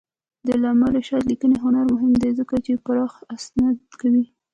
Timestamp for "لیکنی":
1.31-1.57